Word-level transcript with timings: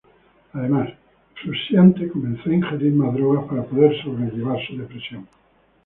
Además, 0.53 0.89
Frusciante 1.35 2.07
comenzó 2.09 2.49
a 2.49 2.55
ingerir 2.55 2.91
más 2.93 3.13
drogas 3.13 3.45
para 3.47 3.65
poder 3.65 3.93
sobrellevar 4.01 4.57
su 4.65 4.75
depresión. 4.75 5.27